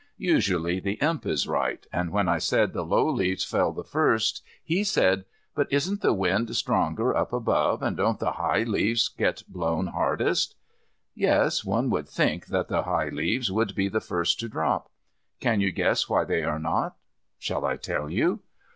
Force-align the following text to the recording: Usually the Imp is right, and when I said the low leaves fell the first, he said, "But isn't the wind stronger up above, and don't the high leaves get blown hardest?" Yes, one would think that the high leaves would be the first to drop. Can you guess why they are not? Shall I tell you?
Usually 0.17 0.79
the 0.79 0.93
Imp 0.93 1.27
is 1.27 1.47
right, 1.47 1.85
and 1.93 2.09
when 2.09 2.27
I 2.27 2.39
said 2.39 2.73
the 2.73 2.81
low 2.81 3.07
leaves 3.07 3.43
fell 3.43 3.71
the 3.71 3.83
first, 3.83 4.41
he 4.63 4.83
said, 4.83 5.25
"But 5.53 5.67
isn't 5.71 6.01
the 6.01 6.11
wind 6.11 6.55
stronger 6.55 7.15
up 7.15 7.31
above, 7.31 7.83
and 7.83 7.95
don't 7.97 8.17
the 8.19 8.31
high 8.31 8.63
leaves 8.63 9.09
get 9.09 9.43
blown 9.47 9.85
hardest?" 9.85 10.55
Yes, 11.13 11.63
one 11.63 11.91
would 11.91 12.09
think 12.09 12.47
that 12.47 12.67
the 12.67 12.81
high 12.81 13.09
leaves 13.09 13.51
would 13.51 13.75
be 13.75 13.89
the 13.89 14.01
first 14.01 14.39
to 14.39 14.49
drop. 14.49 14.89
Can 15.39 15.61
you 15.61 15.71
guess 15.71 16.09
why 16.09 16.23
they 16.23 16.41
are 16.43 16.57
not? 16.57 16.95
Shall 17.37 17.63
I 17.63 17.77
tell 17.77 18.09
you? 18.09 18.39